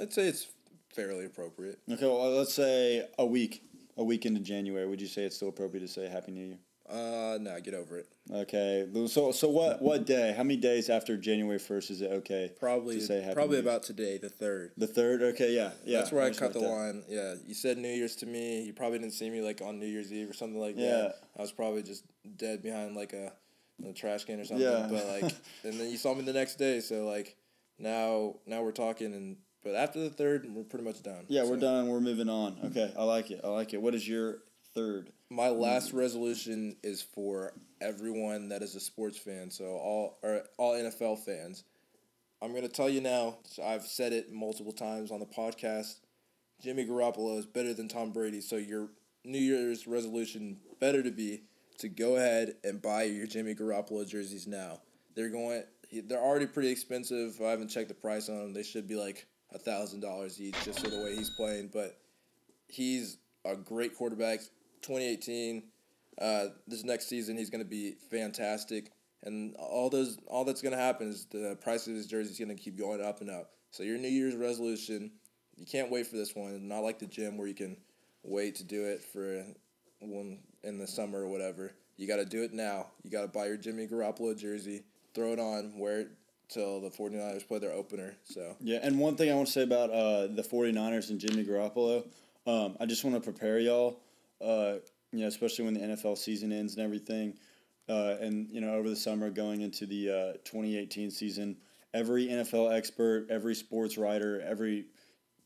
[0.00, 0.46] I'd say it's
[0.94, 1.78] fairly appropriate.
[1.90, 3.62] Okay, well, let's say a week.
[3.96, 6.58] A week into January, would you say it's still appropriate to say Happy New Year?
[6.88, 8.06] Uh, nah, get over it.
[8.32, 8.86] Okay.
[9.08, 10.32] So so what what day?
[10.36, 12.52] How many days after January first is it okay?
[12.60, 14.70] Probably to say Happy probably about today, the third.
[14.78, 15.20] the third.
[15.22, 15.52] Okay.
[15.54, 15.72] Yeah.
[15.84, 15.98] Yeah.
[15.98, 16.68] That's where I just cut the that.
[16.68, 17.02] line.
[17.08, 18.62] Yeah, you said New Year's to me.
[18.62, 20.90] You probably didn't see me like on New Year's Eve or something like Yeah.
[20.96, 21.14] that.
[21.36, 22.04] I was probably just
[22.36, 23.32] dead behind like a,
[23.86, 24.66] a trash can or something.
[24.66, 24.88] Yeah.
[24.90, 25.22] But like,
[25.64, 26.80] and then you saw me the next day.
[26.80, 27.36] So like,
[27.78, 31.24] now now we're talking and but after the third, we're pretty much done.
[31.28, 31.88] Yeah, we're done.
[31.88, 32.58] We're moving on.
[32.66, 32.92] Okay.
[32.96, 33.40] I like it.
[33.42, 33.82] I like it.
[33.82, 34.38] What is your
[34.74, 35.10] third?
[35.30, 39.50] My last resolution is for everyone that is a sports fan.
[39.50, 41.64] So all or all NFL fans.
[42.40, 43.38] I'm gonna tell you now.
[43.44, 45.96] so I've said it multiple times on the podcast.
[46.62, 48.40] Jimmy Garoppolo is better than Tom Brady.
[48.40, 48.88] So your
[49.24, 51.42] New Year's resolution better to be
[51.78, 54.80] to go ahead and buy your Jimmy Garoppolo jerseys now.
[55.14, 55.62] They're going.
[55.90, 57.40] They're already pretty expensive.
[57.40, 58.52] I haven't checked the price on them.
[58.52, 61.70] They should be like a thousand dollars each, just for the way he's playing.
[61.72, 61.98] But
[62.68, 64.40] he's a great quarterback.
[64.82, 65.62] 2018.
[66.20, 68.90] Uh, this next season, he's going to be fantastic,
[69.22, 72.38] and all those all that's going to happen is the price of his jersey is
[72.38, 73.52] going to keep going up and up.
[73.70, 75.12] So your New Year's resolution,
[75.56, 76.66] you can't wait for this one.
[76.66, 77.76] Not like the gym where you can
[78.24, 79.44] wait to do it for
[80.00, 81.72] one in the summer or whatever.
[81.96, 82.86] You got to do it now.
[83.02, 86.10] You got to buy your Jimmy Garoppolo jersey, throw it on, wear it
[86.48, 88.14] till the 49ers play their opener.
[88.24, 91.44] So Yeah, and one thing I want to say about uh, the 49ers and Jimmy
[91.44, 92.06] Garoppolo,
[92.46, 94.00] um, I just want to prepare y'all,
[94.40, 94.74] uh,
[95.12, 97.34] you know, especially when the NFL season ends and everything,
[97.88, 101.56] uh, and, you know, over the summer going into the uh, 2018 season,
[101.94, 104.86] every NFL expert, every sports writer, every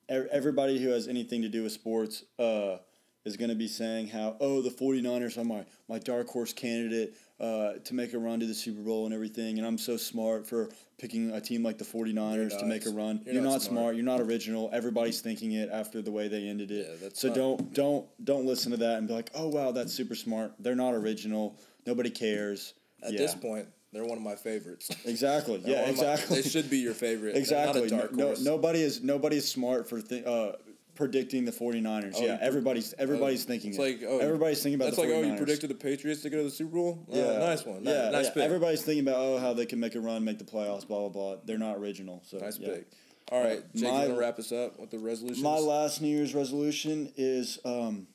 [0.09, 2.77] ev- everybody who has anything to do with sports uh,
[3.24, 7.16] is going to be saying how, oh, the 49ers are my, my dark horse candidate
[7.40, 9.58] uh, to make a run to the Super Bowl and everything.
[9.58, 13.20] And I'm so smart for picking a team like the 49ers to make a run.
[13.24, 13.80] You're You're, not not, smart.
[13.80, 13.96] smart.
[13.96, 14.70] You're not original.
[14.72, 16.98] Everybody's thinking it after the way they ended it.
[17.00, 19.92] Yeah, so not- don't don't don't listen to that and be like, oh wow, that's
[19.92, 20.52] super smart.
[20.58, 21.58] They're not original.
[21.87, 22.74] Nobody cares.
[23.04, 23.18] at yeah.
[23.18, 24.88] this point, they're one of my favorites.
[25.04, 25.61] Exactly.
[25.64, 25.80] Yeah.
[25.80, 26.42] of my- Exactly.
[26.42, 27.37] they should be your favorite.
[27.37, 27.82] Exactly.
[27.82, 30.52] Not a dark no, nobody is nobody is smart for thi- uh,
[30.94, 32.14] predicting the 49ers.
[32.16, 33.83] Oh, yeah, everybody's everybody's thinking It's it.
[33.83, 35.14] like oh, everybody's thinking about the like 49ers.
[35.24, 37.07] oh, you predicted the Patriots to go to the Super Bowl.
[37.12, 37.83] Uh, Yeah, nice one.
[37.85, 38.31] Yeah, nice yeah.
[38.33, 38.42] pick.
[38.42, 41.09] Everybody's thinking about oh how they can make a run, make the playoffs, blah blah
[41.09, 41.37] blah.
[41.44, 42.22] They're not original.
[42.24, 42.68] So nice yeah.
[42.74, 42.87] pick.
[43.31, 45.42] All right, Jake, my- you want to wrap us up with the resolutions?
[45.42, 48.07] My last New Year's resolution is um,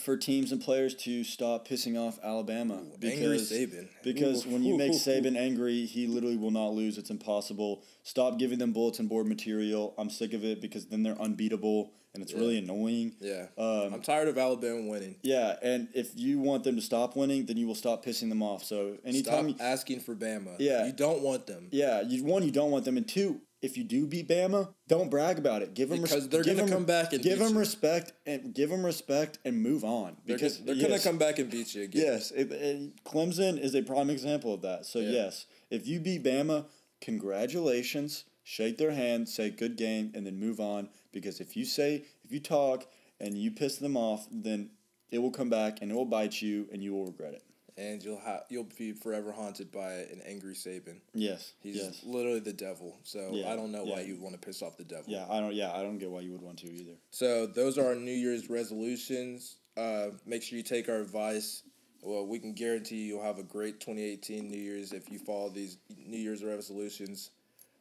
[0.00, 3.88] for teams and players to stop pissing off Alabama angry Saban.
[4.02, 4.94] Because Ooh, when you ooh, make ooh.
[4.98, 6.96] Saban angry, he literally will not lose.
[6.98, 7.82] It's impossible.
[8.02, 9.94] Stop giving them bulletin board material.
[9.98, 13.14] I'm sick of it because then they're unbeatable and it's really annoying.
[13.20, 15.16] yeah, Um, I'm tired of Alabama winning.
[15.22, 18.42] yeah, and if you want them to stop winning, then you will stop pissing them
[18.42, 18.64] off.
[18.64, 20.56] So anytime, Stop you, asking for Bama.
[20.58, 20.84] Yeah.
[20.84, 21.68] you don't want them.
[21.70, 25.08] yeah, you one you don't want them, and two, if you do beat Bama, don't
[25.10, 25.72] brag about it.
[25.72, 27.58] Give them Because they're give gonna 'em- come back and give them you.
[27.58, 30.16] respect and give them respect and move on.
[30.26, 32.02] They're, Because they're yes, gonna come back and beat you again.
[32.04, 34.84] Yes, it, it, Clemson is a prime example of that.
[34.84, 35.10] So Yeah.
[35.10, 36.66] yes, if you beat Bama,
[37.00, 38.24] congratulations.
[38.44, 40.88] Shake their hand, say good game, and then move on.
[41.12, 42.86] Because if you say if you talk
[43.20, 44.70] and you piss them off, then
[45.12, 47.44] it will come back and it will bite you, and you will regret it.
[47.76, 51.00] And you'll ha- you'll be forever haunted by an angry Saban.
[51.14, 51.52] Yes.
[51.60, 52.02] He's yes.
[52.04, 52.98] literally the devil.
[53.04, 54.06] So Yeah, I don't know why yeah.
[54.06, 55.04] you want to piss off the devil.
[55.06, 55.54] Yeah, I don't.
[55.54, 56.92] Yeah, I don't get why you would want to either.
[57.10, 59.56] So those are our New Year's resolutions.
[59.76, 61.62] Uh, make sure you take our advice.
[62.02, 65.78] Well, we can guarantee you'll have a great 2018 New Year's if you follow these
[65.96, 67.30] New Year's resolutions.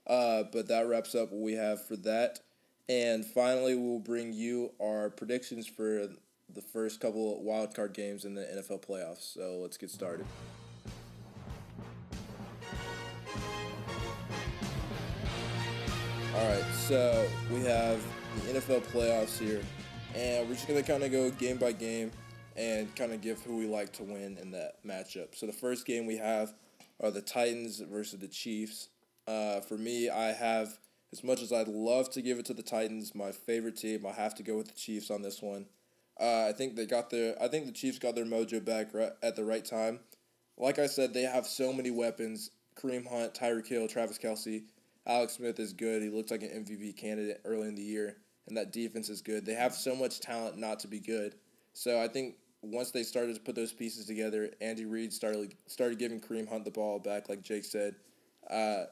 [0.06, 2.40] Uh, but that wraps up what we have for that.
[2.88, 6.08] And finally, we'll bring you our predictions for
[6.54, 9.34] the first couple wild card games in the NFL playoffs.
[9.34, 10.26] So let's get started.
[16.36, 18.02] All right, so we have
[18.36, 19.62] the NFL playoffs here,
[20.16, 22.12] and we're just gonna kind of go game by game
[22.56, 25.36] and kind of give who we like to win in that matchup.
[25.36, 26.54] So the first game we have
[27.02, 28.90] are the Titans versus the Chiefs.
[29.28, 30.78] Uh, for me, I have
[31.12, 34.06] as much as I'd love to give it to the Titans, my favorite team.
[34.06, 35.66] I have to go with the Chiefs on this one.
[36.22, 37.42] Uh, I think they got their.
[37.42, 40.00] I think the Chiefs got their mojo back right, at the right time.
[40.58, 44.64] Like I said, they have so many weapons: Kareem Hunt, Tyreek Hill, Travis Kelce.
[45.08, 46.04] Alex Smith is good.
[46.04, 49.46] He looks like an MVP candidate early in the year, and that defense is good.
[49.48, 51.34] They have so much talent not to be good.
[51.74, 55.98] So I think once they started to put those pieces together, Andy Reid started started
[55.98, 57.96] giving Kareem Hunt the ball back, like Jake said.
[58.48, 58.84] Uh,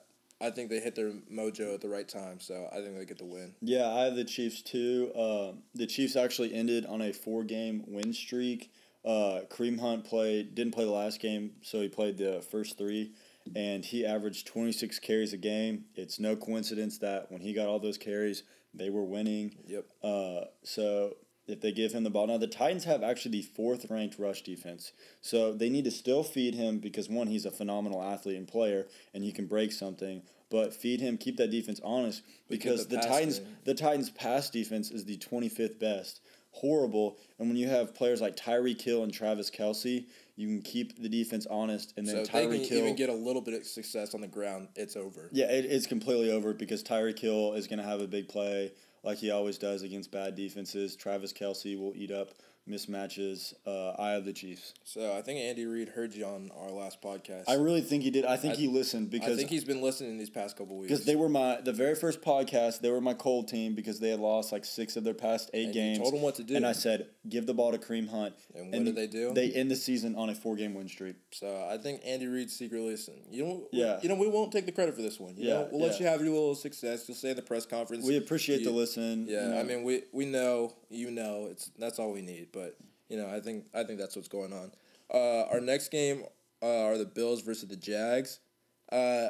[0.42, 3.18] I think they hit their mojo at the right time, so I think they get
[3.18, 3.56] the win.
[3.62, 5.12] Yeah, I have the Chiefs too.
[5.16, 8.72] Um, the Chiefs actually ended on a four-game win streak.
[9.04, 13.14] Uh, Kareem Hunt played didn't play the last game, so he played the first three,
[13.56, 15.86] and he averaged twenty-six carries a game.
[15.96, 19.56] It's no coincidence that when he got all those carries, they were winning.
[19.66, 19.86] Yep.
[20.04, 21.16] Uh, so
[21.50, 22.28] if they give him the ball.
[22.28, 26.24] Now the Titans have actually the fourth ranked rush defense, so they need to still
[26.24, 30.22] feed him because one, he's a phenomenal athlete and player, and he can break something.
[30.52, 33.58] But feed him, keep that defense honest because the the, Titans game.
[33.66, 36.22] the Titans pass defense is the twenty fifth best.
[36.52, 41.00] Horrible, and when you have players like Tyreek Hill and Travis Kelce, you can keep
[41.00, 43.68] the defense honest, and So then can Tyreek Hill even get a little bit of
[43.68, 45.30] success on the ground, it's over.
[45.32, 48.72] yeah, it, it's completely over because Tyreek Hill is going to have a big play
[49.04, 50.96] like he always does against bad defenses.
[50.96, 52.30] Travis Kelce will eat up
[52.70, 53.54] mismatches.
[53.66, 54.74] Uh, I have the Chiefs.
[54.84, 57.44] So I think Andy Reid heard you on our last podcast.
[57.48, 58.26] I really think he did.
[58.26, 60.92] I think I- he listened because I think he's been listening these past couple weeks.
[60.92, 62.82] because they were my the very first podcast.
[62.82, 65.68] They were my cold team because they had lost like six of their past eight
[65.68, 65.98] And you games.
[66.00, 66.56] told 'em what to do.
[66.56, 68.36] and I said give the ball to Kareem Hunt.
[68.56, 69.34] And what did they do?
[69.34, 71.16] They end the season on a four game win streak.
[71.32, 73.22] So I think Andy Reid secretly listened.
[73.30, 74.00] You know, Yeah.
[74.02, 75.36] You know, we won't take the credit for this one.
[75.38, 77.08] You Yeah, know, we'll let you have your little success.
[77.08, 78.06] You'll say in the press conference.
[78.06, 79.28] We appreciate the you- listen.
[79.28, 79.60] you Yeah, know.
[79.60, 82.48] I mean, we we know you know it's that's all we need.
[82.52, 82.76] But
[83.10, 84.72] you know, I think I think that's what's going on.
[85.14, 86.24] Uh, our next game
[86.62, 88.40] uh, are the Bills versus the Jags.
[88.92, 89.30] Uh,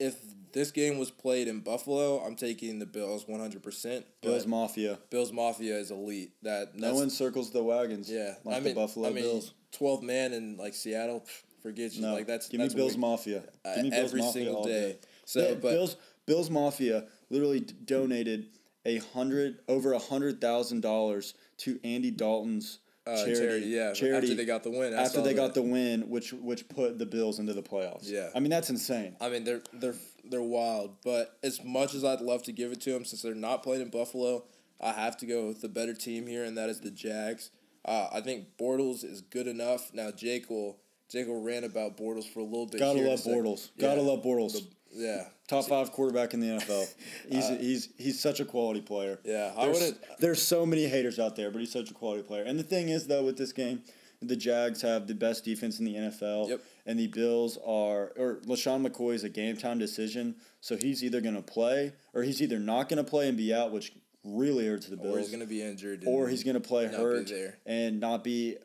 [0.00, 0.16] if
[0.52, 4.06] this game was played in Buffalo, I'm taking the Bills one hundred percent.
[4.22, 4.98] Bills Mafia.
[5.10, 6.32] Bills Mafia is elite.
[6.42, 8.10] That No one circles the wagons.
[8.10, 9.54] Yeah, like I mean, the Buffalo I mean, Bills.
[9.72, 11.24] twelve man in like Seattle.
[11.62, 12.02] Forget you.
[12.02, 13.42] No, like that's give that's me Bills we- Mafia.
[13.64, 14.70] uh, Give me Bills every Mafia single day.
[14.92, 14.98] day.
[15.24, 18.46] So, Yeah, but Bills Bills Mafia literally d- donated
[18.84, 23.34] a hundred over a hundred thousand dollars to Andy Dalton's uh, charity.
[23.34, 23.92] charity, yeah.
[23.92, 26.98] charity after they got the win, I after they got the win, which which put
[26.98, 28.10] the Bills into the playoffs.
[28.10, 28.30] Yeah.
[28.34, 29.16] I mean that's insane.
[29.20, 29.94] I mean, they're they're
[30.30, 30.96] they're wild.
[31.04, 33.82] But as much as I'd love to give it to them, since they're not playing
[33.82, 34.44] in Buffalo,
[34.80, 37.50] I have to go with the better team here, and that is the Jags.
[37.84, 39.92] Uh, I think Bortles is good enough.
[39.94, 42.80] Now Jake will Jake will rant about Bortles for a little bit.
[42.80, 43.20] Gotta love.
[43.20, 43.70] Bortles.
[43.76, 43.88] Yeah.
[43.88, 44.66] Gotta love Bortles.
[44.92, 46.94] Yeah, Top five quarterback in the NFL.
[47.30, 49.18] He's Uh, he's he's such a quality player.
[49.24, 49.52] yeah.
[49.56, 49.98] I There's, wouldn't.
[50.18, 52.42] there's so many haters out there, but he's such a quality player.
[52.42, 53.82] And the thing is, though, with this game,
[54.20, 56.48] the Jags have the best defense in the NFL.
[56.48, 56.60] Yep.
[56.86, 60.36] And the Bills are, or LeSean McCoy is a game time decision.
[60.60, 63.54] So he's either going to play, or he's either not going to play and be
[63.54, 63.92] out, which
[64.24, 65.16] really hurts the Bills.
[65.16, 66.04] Or he's gonna be injured.
[66.06, 67.30] or he's going to play hurt
[67.66, 68.56] and not be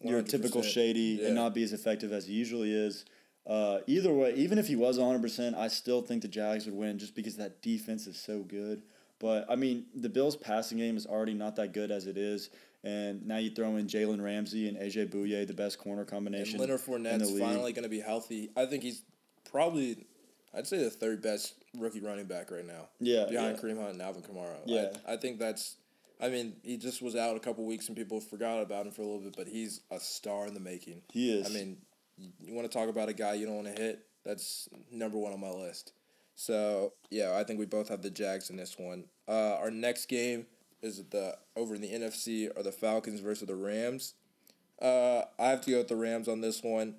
[0.00, 1.26] your typical 100%, shady yeah.
[1.26, 3.04] and not be as effective as he usually is.
[3.46, 6.98] Uh, either way, even if he was 100%, I still think the Jags would win
[6.98, 8.82] just because that defense is so good.
[9.18, 12.50] But, I mean, the Bills' passing game is already not that good as it is.
[12.84, 16.58] And now you throw in Jalen Ramsey and AJ Bouye, the best corner And combination.
[16.58, 18.50] Leonard in the Fournette's finally going to be healthy.
[18.56, 19.02] I think he's
[19.48, 20.06] probably,
[20.52, 22.88] I'd say, the third best rookie running back right now.
[22.98, 23.62] Yeah, behind yeah.
[23.62, 24.56] Kareem Hunt and Alvin Kamara.
[24.66, 24.90] Yeah.
[25.06, 25.76] I, I think that's.
[26.20, 29.02] I mean, he just was out a couple weeks and people forgot about him for
[29.02, 31.02] a little bit, but he's a star in the making.
[31.10, 31.46] He is.
[31.46, 31.78] I mean,
[32.40, 34.06] you, want to talk about a guy you don't want to hit?
[34.24, 35.92] That's number one on my list.
[36.34, 39.04] So yeah, I think we both have the Jags in this one.
[39.28, 40.46] Uh, our next game
[40.80, 44.14] is the over in the NFC are the Falcons versus the Rams.
[44.80, 46.96] Uh, I have to go with the Rams on this one.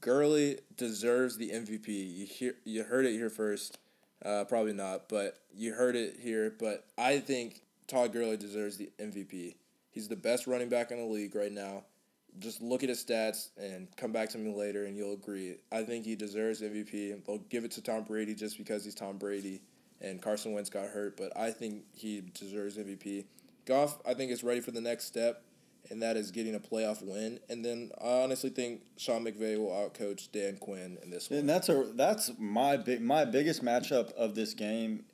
[0.00, 1.88] Gurley deserves the MVP.
[1.88, 3.78] You hear, you heard it here first.
[4.24, 6.54] Uh, probably not, but you heard it here.
[6.58, 9.56] But I think Todd Gurley deserves the MVP.
[9.90, 11.84] He's the best running back in the league right now.
[12.38, 15.56] Just look at his stats and come back to me later, and you'll agree.
[15.72, 17.24] I think he deserves MVP.
[17.26, 19.62] They'll give it to Tom Brady just because he's Tom Brady,
[20.00, 21.16] and Carson Wentz got hurt.
[21.16, 23.24] But I think he deserves MVP.
[23.64, 25.42] Goff, I think is ready for the next step
[25.90, 27.40] and that is getting a playoff win.
[27.48, 31.40] And then I honestly think Sean McVay will outcoach Dan Quinn in this one.
[31.40, 35.04] And that's a that's my big my biggest matchup of this game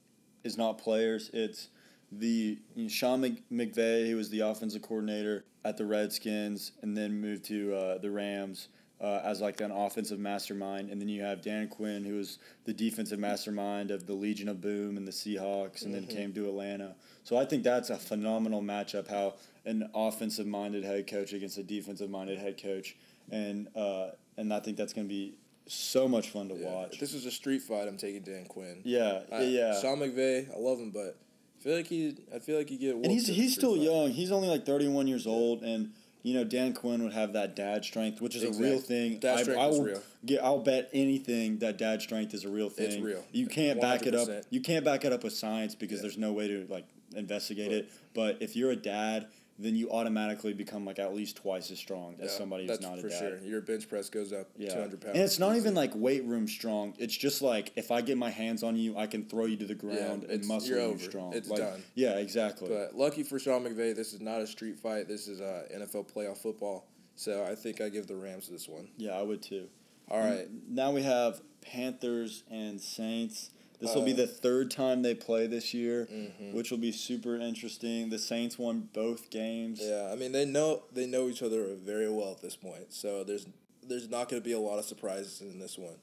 [0.43, 1.31] is not players.
[1.33, 1.69] It's
[2.19, 6.97] the you know, Sean Mc, McVay, who was the offensive coordinator at the Redskins, and
[6.97, 8.69] then moved to uh, the Rams
[9.01, 10.91] uh, as like an offensive mastermind.
[10.91, 14.61] And then you have Dan Quinn, who was the defensive mastermind of the Legion of
[14.61, 16.95] Boom and the Seahawks, and then came to Atlanta.
[17.25, 19.09] So I think that's a phenomenal matchup.
[19.09, 22.97] How an offensive minded head coach against a defensive minded head coach,
[23.31, 25.35] and uh, and I think that's going to be
[25.67, 26.71] so much fun to Yeah.
[26.75, 26.93] watch.
[26.95, 28.83] If this is a street fight, I'm taking Dan Quinn.
[28.85, 29.81] Yeah, I- yeah.
[29.81, 31.17] Sean McVay, I love him, but
[31.65, 32.95] feel like he, I feel like he get.
[32.95, 34.11] and he's whooped in a he's still young.
[34.11, 37.57] He's only like thirty one years old, and you know Dan Quinn would have that
[37.57, 39.19] dad strength, which is a real thing.
[39.19, 40.03] Dad I, strength I is will real.
[40.27, 42.93] Get, I'll bet anything that dad strength is a real thing.
[42.93, 43.25] It's real.
[43.33, 44.29] You can't back it up.
[44.51, 46.03] You can't back it up with science because Yeah.
[46.03, 46.85] there's no way to like
[47.17, 47.77] investigate Right.
[47.79, 47.91] it.
[48.15, 49.27] But if you're a dad,
[49.59, 52.99] then you automatically become like at least twice as strong as Yeah, somebody who's not
[52.99, 53.19] a for dad.
[53.19, 53.39] sure.
[53.39, 54.75] Your bench press goes up Yeah.
[54.75, 55.15] 200 pounds.
[55.15, 56.95] And it's not even like weight room strong.
[56.99, 59.65] It's just like if I get my hands on you, I can throw you to
[59.67, 61.35] the ground and muscle you strong.
[61.35, 61.83] It's Like, done.
[61.95, 62.69] Yeah, exactly.
[62.69, 65.07] But lucky for Sean McVay, this is not a street fight.
[65.07, 66.89] This is uh, NFL playoff football.
[67.15, 68.89] So I think I give the Rams this one.
[68.97, 69.69] yeah, I would too.
[70.11, 70.49] All right.
[70.69, 73.51] Now we have Panthers and Saints.
[73.81, 76.53] This will be Uh, the third time they play this year, mhm.
[76.53, 78.09] which will be super interesting.
[78.09, 79.81] The Saints won both games.
[79.83, 83.25] Yeah, I mean they know they know each other very well at this point, so
[83.25, 83.47] there's
[83.83, 85.97] there's not going to be a lot of surprises in this one.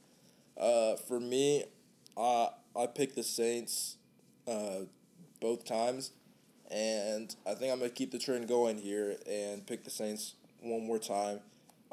[0.57, 1.63] Uh, for me,
[2.17, 3.97] I I picked the Saints
[4.47, 4.81] uh,
[5.39, 6.11] both times,
[6.69, 10.85] and I think I'm gonna keep the trend going here and pick the Saints one
[10.85, 11.39] more time.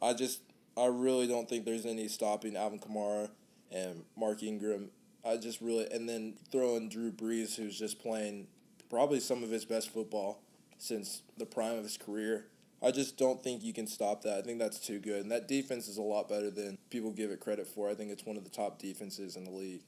[0.00, 0.40] I just
[0.76, 3.30] I really don't think there's any stopping Alvin Kamara
[3.72, 4.90] and Mark Ingram.
[5.24, 8.46] I just really and then throw in Drew Brees, who's just playing
[8.90, 10.42] probably some of his best football
[10.78, 12.46] since the prime of his career.
[12.82, 14.38] I just don't think you can stop that.
[14.38, 15.22] I think that's too good.
[15.22, 17.90] And that defense is a lot better than people give it credit for.
[17.90, 19.82] I think it's one of the top defenses in the league.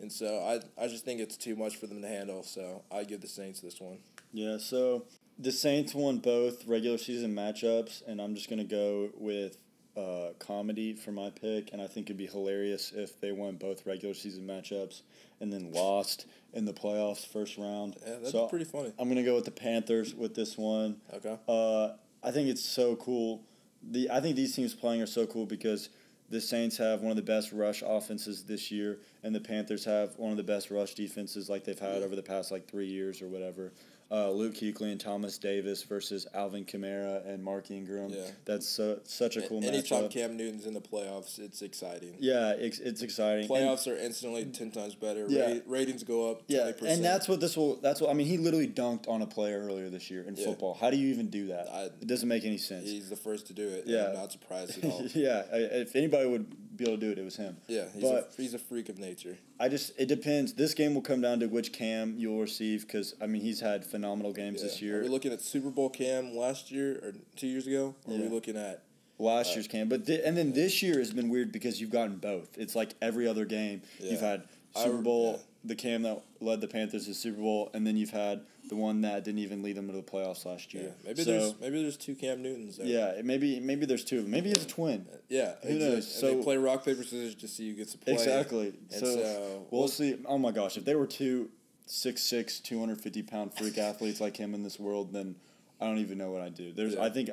[0.00, 2.42] And so I, I just think it's too much for them to handle.
[2.42, 3.98] So I give the Saints this one.
[4.32, 5.04] Yeah, so
[5.38, 9.56] the Saints won both regular season matchups, and I'm just gonna go with
[9.96, 13.86] uh, comedy for my pick, and I think it'd be hilarious if they won both
[13.86, 15.02] regular season matchups
[15.40, 17.96] and then lost in the playoffs first round.
[18.02, 18.92] Yeah, that'd so pretty funny.
[18.98, 20.96] I'm gonna go with the Panthers with this one.
[21.12, 21.38] Okay.
[21.48, 21.90] Uh,
[22.22, 23.42] I think it's so cool.
[23.82, 25.90] The I think these teams playing are so cool because
[26.30, 30.16] the Saints have one of the best rush offenses this year, and the Panthers have
[30.16, 33.22] one of the best rush defenses like they've had over the past like three years
[33.22, 33.72] or whatever.
[34.14, 38.10] Uh, Luke Kuechly and Thomas Davis versus Alvin Kamara and Mark Ingram.
[38.10, 38.28] Yeah.
[38.44, 40.10] That's so, such a cool Anytime matchup.
[40.12, 42.14] Cam Newton's in the playoffs, it's exciting.
[42.20, 43.40] yeah, it's, it's exciting.
[43.40, 45.26] And- Playoffs are instantly ten times better.
[45.28, 45.54] Yeah.
[45.54, 46.42] Ra- ratings go up.
[46.46, 46.82] Yeah, 20%.
[46.82, 47.74] and that's what this will.
[47.76, 48.28] That's what I mean.
[48.28, 50.44] He literally dunked on a player earlier this year in Yeah.
[50.44, 50.74] football.
[50.74, 51.68] How do you even do that?
[51.72, 52.88] I- it doesn't make any sense.
[52.88, 53.84] he's the first to do it.
[53.86, 54.08] Yeah.
[54.10, 55.02] I'm not surprised at all.
[55.14, 56.46] yeah, if anybody would
[56.76, 57.56] be able to do it, it was him.
[57.68, 59.38] Yeah, he's, But- a, he's a freak of nature.
[59.60, 60.54] I just it depends.
[60.54, 63.84] This game will come down to which cam you'll receive because I mean he's had
[63.84, 64.68] phenomenal games Yeah.
[64.68, 65.02] this Are year.
[65.02, 67.94] we looking at Super Bowl Cam last year or two years ago?
[68.06, 68.82] Or Are we looking at
[69.16, 71.90] Last uh, year's cam, but thi- and then this year has been weird because you've
[71.92, 72.58] gotten both.
[72.58, 74.42] It's like every other game you've had
[74.76, 75.42] Super Bowl, yeah.
[75.66, 79.02] the cam that led the Panthers to Super Bowl, and then you've had the one
[79.02, 80.80] that didn't even lead them to the playoffs last yeah?
[80.80, 80.94] year.
[81.04, 82.86] Maybe So, there's maybe there's two Cam Newtons there.
[82.86, 84.30] yeah, maybe maybe there's two of them.
[84.30, 85.06] Maybe it's a twin.
[85.12, 85.54] Uh, yeah.
[85.62, 85.94] Who exact- knows?
[85.94, 88.14] And So- they play rock paper scissors to see who gets to play.
[88.14, 88.72] Exactly.
[88.88, 90.16] So, so, we'll see.
[90.26, 91.50] Oh my gosh, if they were two
[91.86, 95.36] six six, 250 pound freak athletes like him in this world, then
[95.80, 96.72] I don't even know what I'd do.
[96.72, 97.02] There's, Yeah.
[97.04, 97.28] I think,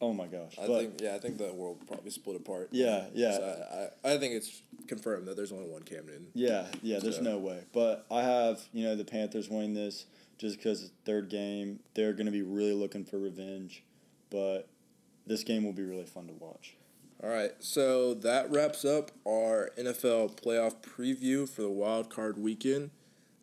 [0.00, 0.58] oh my gosh.
[0.58, 2.68] I but think yeah, I think the world probably split apart.
[2.72, 3.32] Yeah, yeah.
[3.36, 6.28] So I, I, I think it's confirmed that there's only one Cam Newton.
[6.32, 6.98] yeah, yeah.
[7.00, 7.64] There's So- no way.
[7.74, 10.06] But I have, you know, the Panthers winning this
[10.40, 11.80] just because it's third game.
[11.94, 13.84] They're going to be really looking for revenge,
[14.30, 14.68] but
[15.26, 16.76] this game will be really fun to watch.
[17.22, 22.90] All right, so that wraps up our NFL playoff preview for the wild card weekend.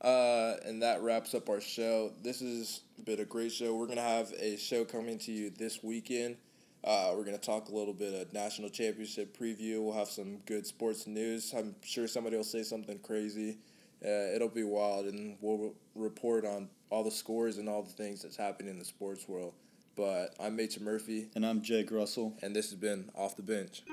[0.02, 2.12] Uh, and that wraps up our show.
[2.24, 3.76] This has been a great show.
[3.76, 6.38] We're going to have a show coming to you this weekend.
[6.84, 9.84] Uh, we're going to talk a little bit of national championship preview.
[9.84, 11.54] We'll have some good sports news.
[11.56, 13.58] I'm sure somebody will say something crazy.
[14.04, 17.92] Uh, it'll be wild, and we'll re- report on all the scores and all the
[17.92, 19.54] things that's happening in the sports world.
[19.96, 22.38] But I'm Mason Murphy, And I'm Jake Russell.
[22.42, 23.84] and this has been Off the Bench.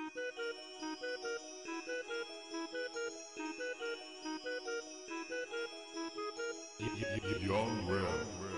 [7.40, 8.53] Young Red.